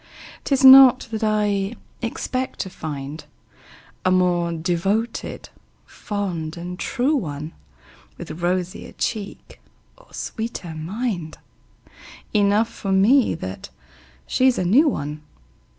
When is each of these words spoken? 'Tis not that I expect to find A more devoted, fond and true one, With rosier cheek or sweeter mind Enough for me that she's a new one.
'Tis 0.45 0.65
not 0.65 1.07
that 1.11 1.23
I 1.23 1.75
expect 2.01 2.57
to 2.61 2.71
find 2.71 3.23
A 4.03 4.09
more 4.09 4.51
devoted, 4.51 5.49
fond 5.85 6.57
and 6.57 6.79
true 6.79 7.15
one, 7.15 7.53
With 8.17 8.41
rosier 8.41 8.93
cheek 8.93 9.61
or 9.95 10.11
sweeter 10.11 10.73
mind 10.73 11.37
Enough 12.33 12.69
for 12.69 12.91
me 12.91 13.35
that 13.35 13.69
she's 14.25 14.57
a 14.57 14.65
new 14.65 14.87
one. 14.89 15.21